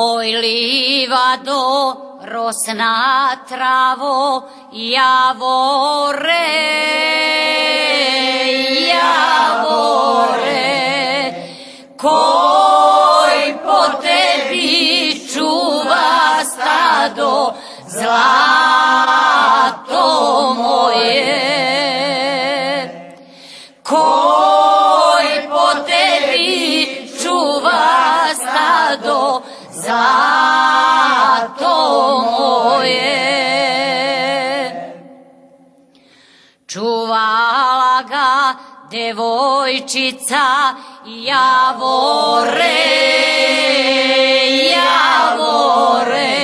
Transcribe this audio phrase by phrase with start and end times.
[0.00, 1.62] Oj livado,
[2.22, 6.46] rosna travo, javore,
[8.94, 10.54] javore,
[11.98, 17.54] koj po tebi čuva stado,
[17.90, 19.34] zlato
[20.54, 21.97] moje.
[38.90, 40.74] Devojčica
[41.06, 42.84] Javore,
[44.72, 46.38] Javore.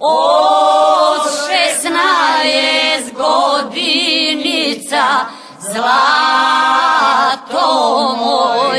[0.00, 5.04] Od šesnaest godinica
[5.58, 7.66] zlato
[8.16, 8.69] moje.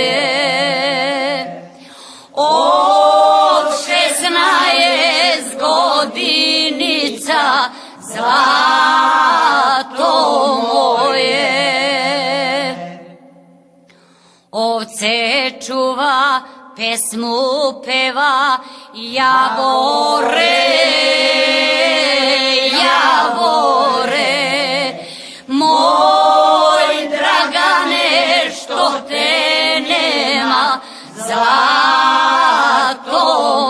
[16.75, 18.57] Pesmu peva,
[18.93, 20.59] javore,
[22.83, 24.31] javore.
[25.47, 30.79] Moj dragane, što te nema,
[31.15, 32.31] zlato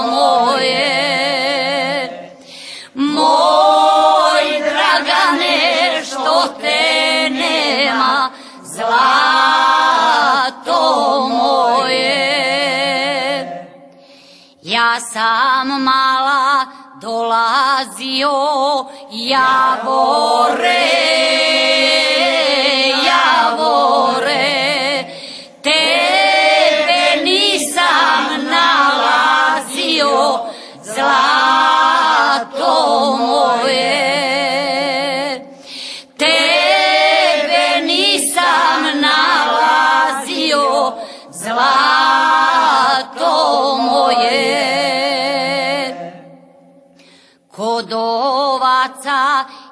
[0.08, 0.21] moje.
[15.02, 16.66] Sam mala
[17.02, 18.38] dolazio,
[19.10, 20.78] javore,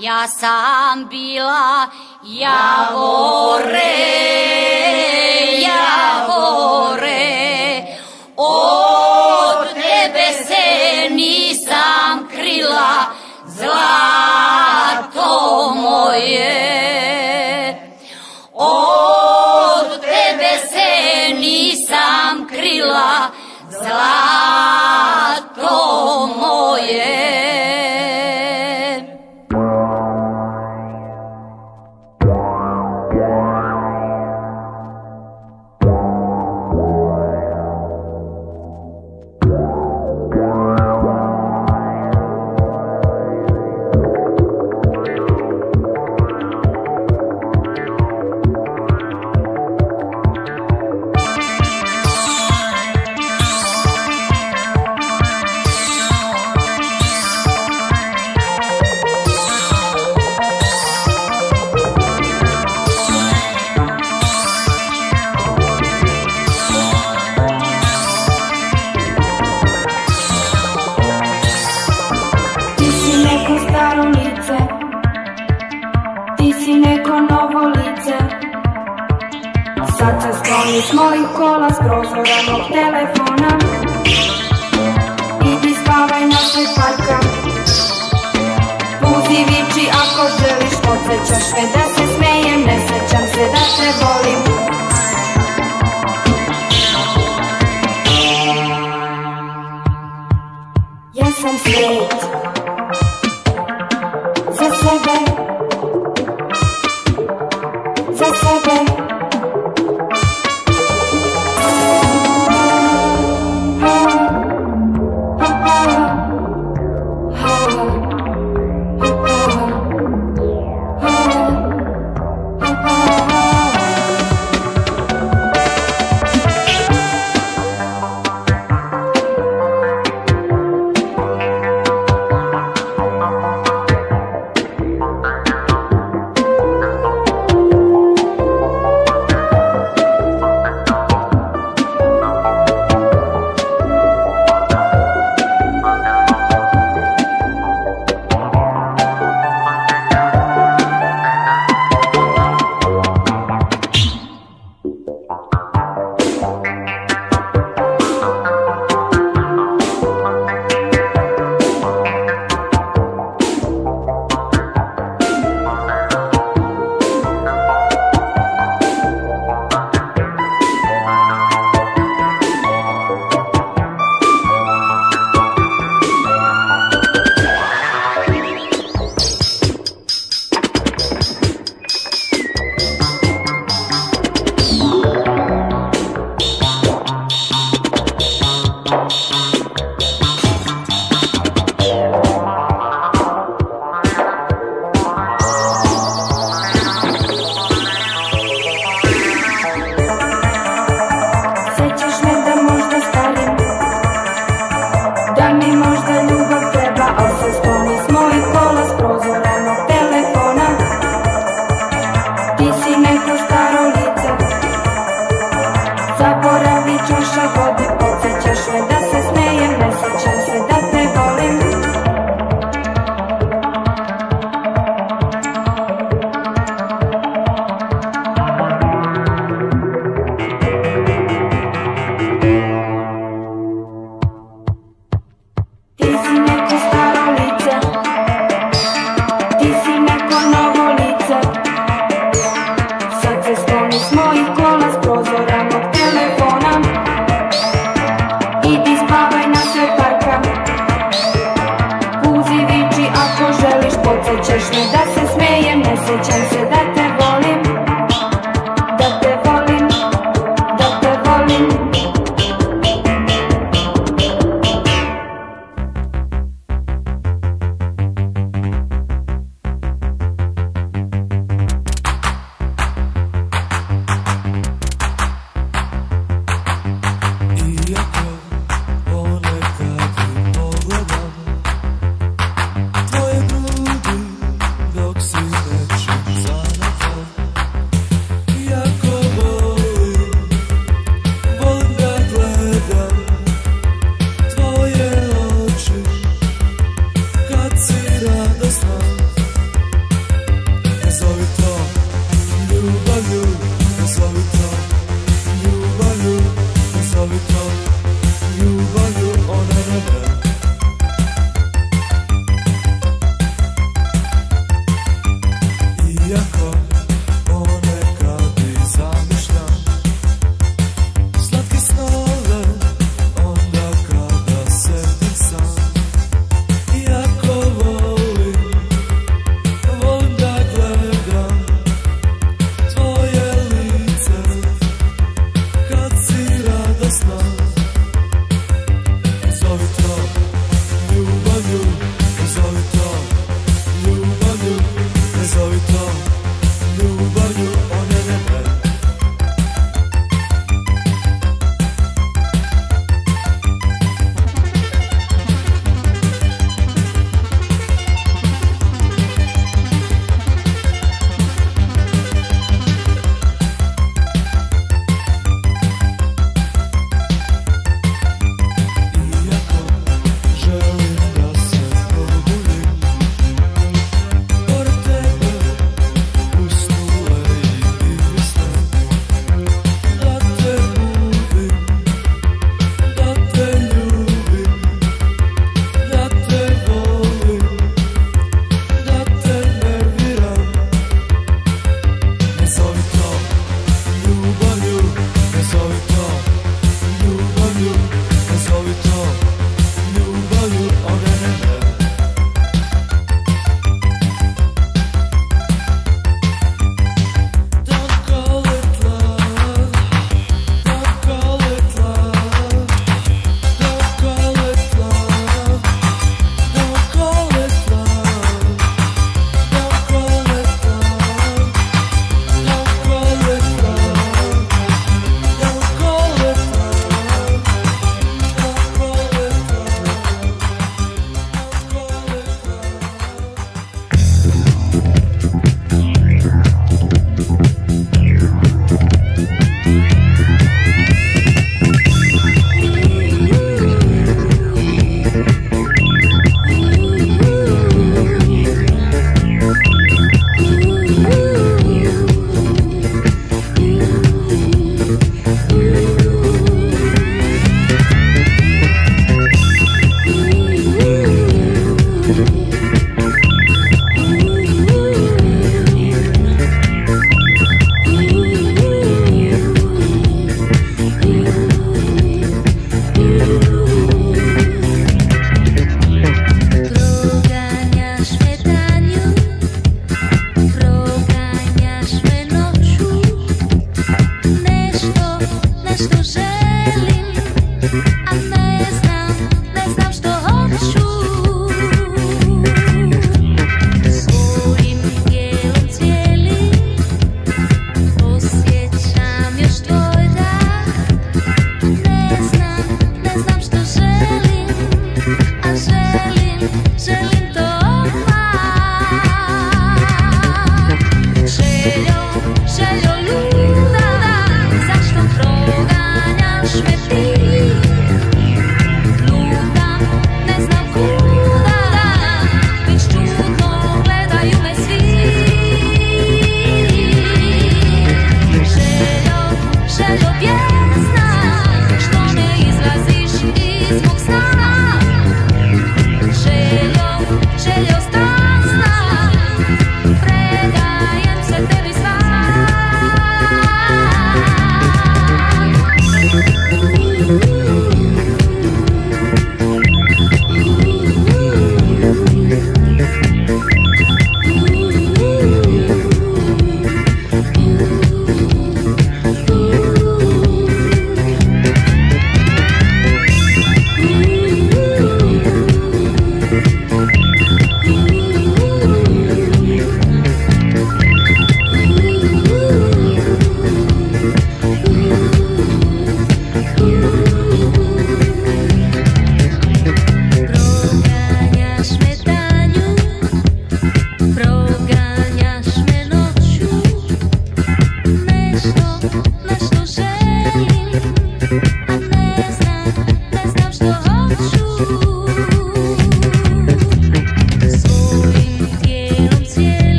[0.00, 1.88] ja sam bila
[2.22, 3.80] javore,
[5.62, 7.20] javore.
[8.36, 12.94] Od tebe se nisam krila,
[13.46, 15.30] zlato
[15.74, 16.50] moje.
[18.52, 23.28] Od tebe se nisam krila,
[23.70, 24.39] zlato
[81.90, 83.50] prozora mog telefona
[85.52, 87.18] Idi spavaj našoj parka.
[89.00, 94.79] Puzi viči ako želiš Podsjećaš me da se smejem Ne sećam se da te volim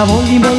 [0.00, 0.49] ရာဘုံကြီးမ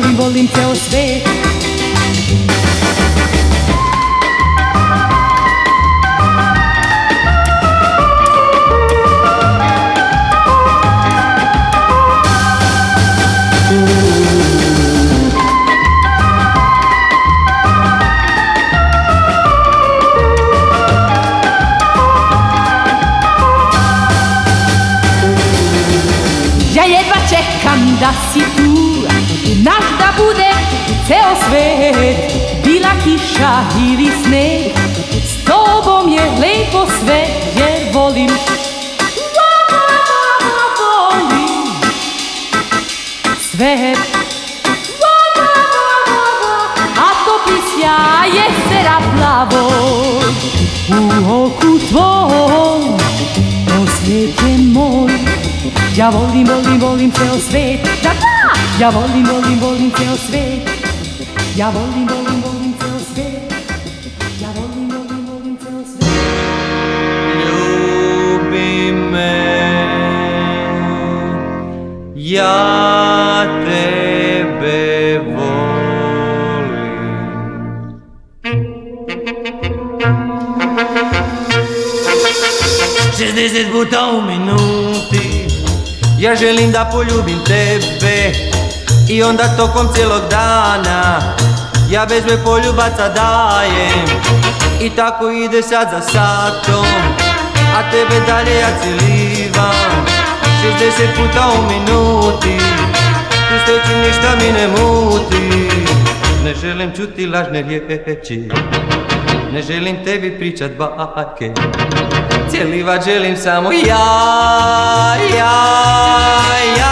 [87.02, 88.32] poljubim tebe.
[89.10, 91.22] I onda tokom cijelog dana
[91.90, 94.06] Ja bezbroj poljubaca dajem.
[94.82, 96.86] I tako ide sad za satom
[97.76, 100.06] A tebe dalje ja cilivam.
[100.80, 102.58] 60 puta u minuti
[103.50, 105.70] Tu sreću ništa mi ne muti.
[106.44, 108.50] Ne želim čuti lažne riječi
[109.54, 111.52] Ne želim tebi pričat bake.
[112.52, 115.54] Cijelivat želim samo ja, ja,
[116.78, 116.91] ja,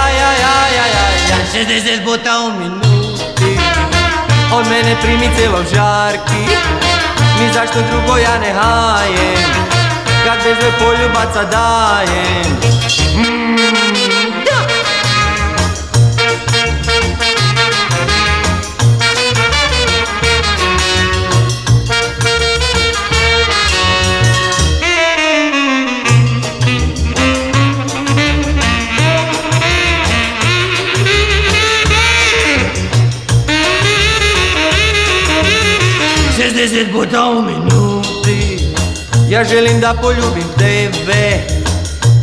[1.69, 3.59] 30 botão minuty
[4.51, 6.45] Od mene primi celo žarki
[7.39, 9.43] Ni zašto drugo ja ne hajem
[10.25, 12.57] Kad bez poljubaca dajem
[13.15, 13.48] mm.
[36.79, 38.59] Šestdeset puta u minuti
[39.29, 41.41] Ja želim da poljubim tebe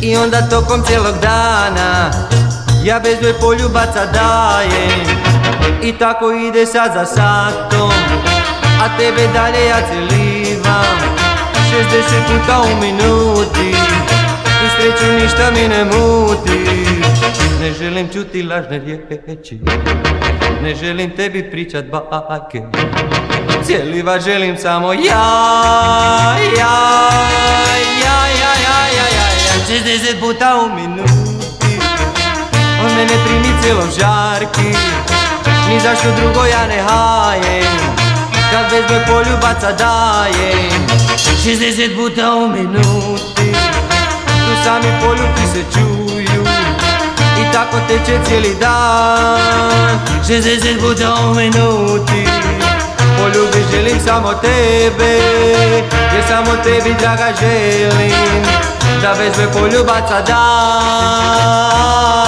[0.01, 2.11] I onda tokom cijelog dana
[2.83, 5.07] Ja bezbroj poljubaca dajem.
[5.83, 7.91] I tako ide sad za satom
[8.81, 10.97] A tebe dalje ja celivam
[11.53, 13.77] 60 puta u minuti
[14.43, 16.87] Tu sreću ništa mi ne muti
[17.61, 19.59] Ne želim čuti lažne riječi
[20.63, 22.61] Ne želim tebi pričat bake
[23.67, 26.73] Cijeliva želim samo ja Ja, ja,
[28.03, 29.81] ja, ja, ja, ja, ja.
[29.83, 31.79] 60 puta u minuti.
[32.83, 34.77] On mene primi cijelo žarki.
[35.69, 37.77] Ni zašto drugo ja ne hajem.
[38.51, 40.87] Kad bezbroj poljubaca dajem.
[41.45, 43.51] 60 puta u minuti.
[44.25, 46.43] Tu sami poljubi se čuju.
[47.41, 49.99] I tako teče cijeli dan.
[50.27, 52.27] 60 puta u minuti
[53.17, 55.11] Poljubi želim samo tebe
[56.13, 58.43] Jer samo tebi draga želim
[59.01, 62.26] Da bezbroj poljubaca dam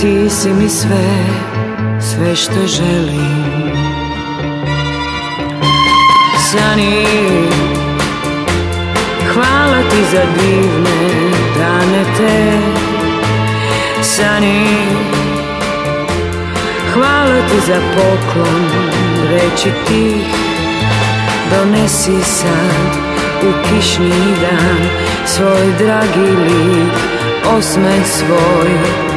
[0.00, 1.26] ti si mi sve,
[2.00, 3.72] sve što želim.
[6.50, 7.06] Sani,
[9.32, 12.58] hvala ti za divne dane te.
[14.02, 14.66] Sani,
[16.94, 18.64] hvala ti za poklon
[19.30, 20.14] reći ti.
[21.50, 22.96] Donesi sad
[23.42, 26.94] u kišni dan Svoj dragi lik,
[27.58, 29.07] osmeh svoj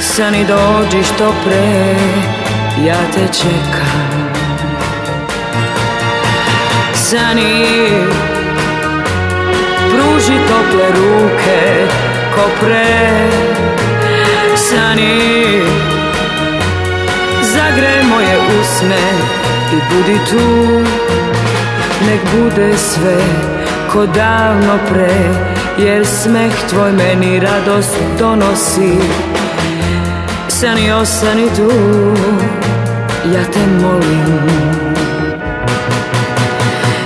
[0.00, 1.96] Sani dođi što pre,
[2.86, 4.32] ja te čekam.
[6.94, 7.88] Sani,
[9.90, 11.86] pruži tople ruke
[12.34, 13.18] ko pre
[14.56, 15.62] Sani,
[17.42, 19.02] zagre moje usne
[19.72, 20.80] i budi tu.
[22.06, 23.16] Nek bude sve
[23.92, 28.98] ko davno pre Jer smeh tvoj meni radost donosi
[30.60, 31.70] Sani osani tu,
[33.32, 34.40] ja te molim.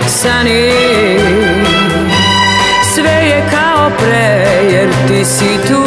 [0.07, 0.73] Sani,
[2.95, 5.83] sve je kao pre jer ti si tu.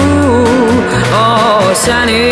[1.13, 2.31] O, Sani,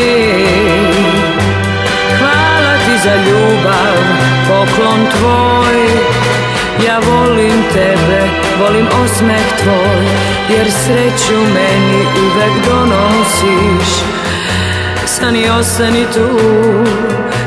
[2.20, 3.98] hvala ti za ljubav,
[4.48, 5.88] poklon tvoj.
[6.88, 8.22] Ja volim tebe,
[8.60, 10.06] volim osmeh tvoj
[10.50, 14.04] Jer sreću meni uvek donosiš
[15.24, 16.28] Sani ostani tu,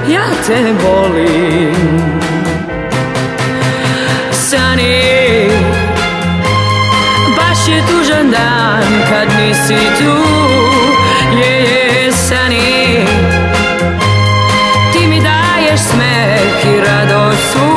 [0.08, 1.74] ja te volim.
[4.32, 5.50] Sani,
[7.36, 10.16] baš je tužan dan kad nisi tu.
[11.38, 13.04] Je, je, Sani
[14.92, 17.76] Ti mi daješ smeh i radost svu.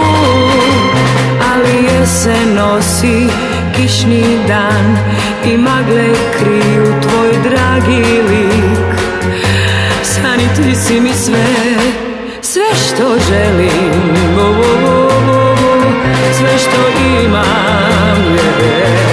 [2.06, 3.28] Se nosi
[3.76, 4.98] kišni dan
[5.46, 8.69] i magle kriju tvoj dragi lik
[10.64, 11.46] ti si mi sve,
[12.42, 14.20] sve što želim.
[16.38, 19.09] Sve što imam je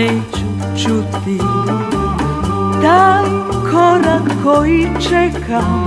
[0.00, 0.46] neću
[0.82, 1.38] čuti.
[2.82, 3.24] Taj
[3.70, 5.86] korak koji čekam.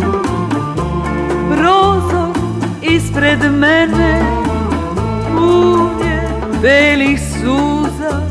[1.52, 2.30] Prozor
[2.82, 4.22] ispred mene.
[5.36, 6.22] Punje
[6.62, 8.22] belih suza.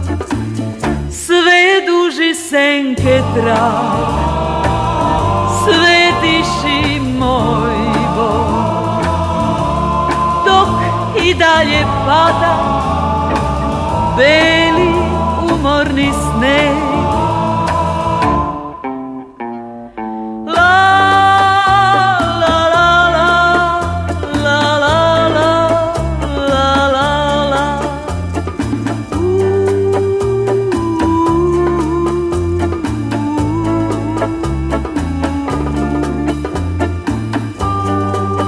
[1.11, 4.23] Sve duži senke trag
[5.65, 7.77] Sve tiši moj
[8.17, 9.03] Bog.
[10.47, 10.69] Dok
[11.25, 12.83] i dalje pada
[14.17, 14.92] Beli
[15.63, 16.77] umorni sneg.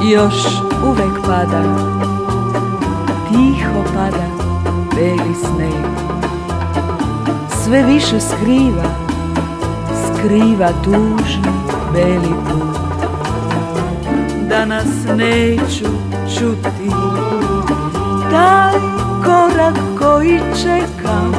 [0.03, 0.35] Još
[0.85, 1.84] uvek pada.
[7.65, 8.85] Sve više skriva,
[10.05, 11.53] skriva tužni
[11.93, 13.09] beli put.
[14.49, 14.87] Danas
[15.17, 15.85] neću
[16.39, 16.91] čuti
[18.31, 18.75] taj
[19.25, 21.33] korak koji čekam.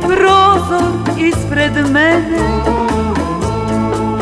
[0.00, 2.62] Prozor ispred mene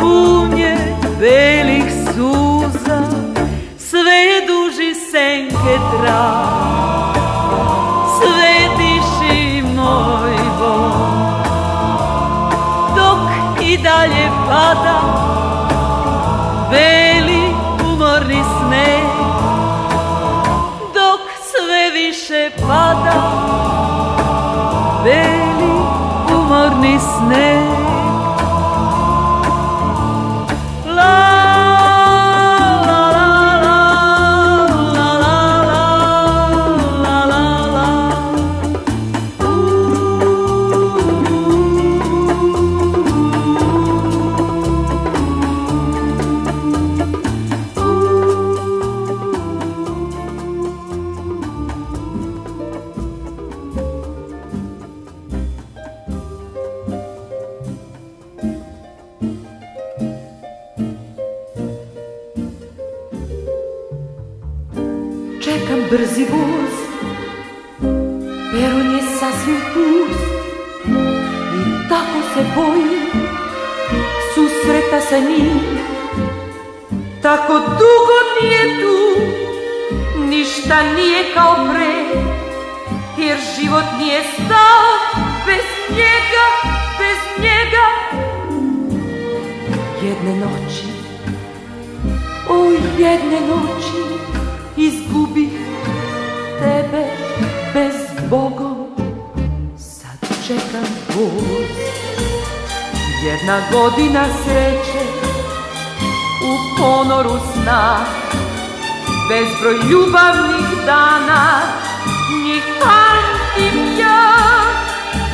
[0.00, 2.55] pun je belih suza,
[14.56, 14.96] pada
[16.70, 17.44] beli
[17.84, 19.06] umorni sneg,
[20.94, 23.16] dok sve više pada
[25.04, 25.72] beli
[26.36, 27.65] umorni sneg.
[81.16, 81.94] Nije kao pre,
[83.24, 84.88] jer život nije stao
[85.46, 86.46] bez njega,
[86.98, 87.86] bez njega.
[90.02, 90.86] Jedne noći,
[92.48, 92.64] o
[92.98, 94.02] jedne noći,
[94.76, 95.52] izgubih
[96.58, 97.06] tebe
[97.74, 97.94] bez
[98.30, 98.86] Bogom.
[99.78, 101.70] Sad čekam voz,
[103.24, 105.04] jedna godina sreće
[106.42, 108.25] u ponoru sna.
[109.28, 111.60] Bezbroj ljubavnih dana,
[112.44, 114.26] njih pamtim ja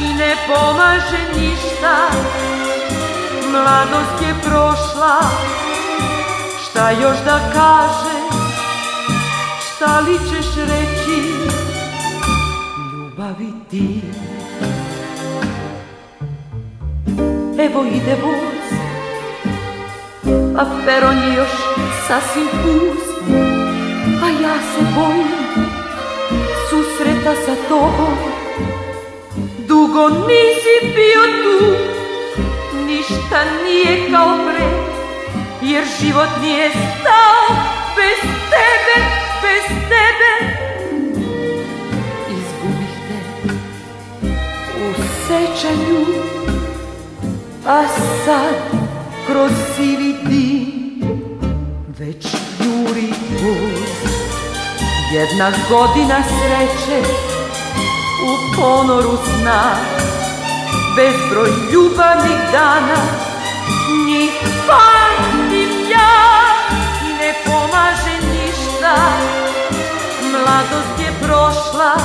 [0.01, 1.97] i ne pomaže ništa.
[3.51, 5.21] Mladost je prošla,
[6.63, 8.23] šta još da kažem,
[9.67, 11.23] šta li ćeš reći,
[12.93, 14.03] ljubavi ti.
[17.59, 18.73] Evo ide voz,
[20.59, 21.51] a peron je još
[22.09, 23.12] sasvim pust,
[24.53, 25.29] ja se bojim
[26.71, 28.17] susreta sa tobom.
[29.69, 31.59] Dugo nisi bio tu,
[32.87, 34.67] ništa nije kao pre,
[35.63, 37.57] jer život nije stao
[37.97, 38.21] bez
[38.53, 38.97] tebe,
[39.43, 40.33] bez tebe.
[42.31, 43.19] Izgubih te
[44.79, 44.95] u
[45.27, 46.07] sećanju,
[47.67, 47.85] a
[48.25, 48.81] sad
[49.27, 50.73] kroz sivi dim
[51.99, 52.27] već
[52.61, 54.02] juri put
[55.13, 57.03] Jedna godina sreće
[58.25, 59.63] u ponoru sna.
[60.97, 62.97] Bezbroj ljubavnih dana
[64.07, 64.33] Njih
[64.67, 66.43] pamtim ja.
[67.19, 68.97] Ne pomaže ništa.
[70.33, 71.97] Mladost je prošla,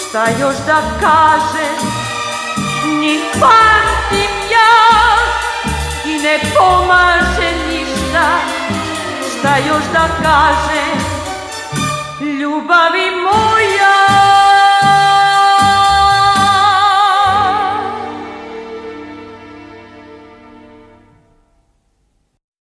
[0.00, 1.88] šta još da kažem
[3.00, 4.74] Njih pamtim ja.
[6.04, 8.28] I ne pomaže ništa.
[9.38, 11.07] Šta još da kažem
[12.68, 14.27] babi moja